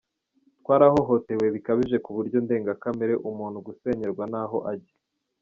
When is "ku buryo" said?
2.05-2.37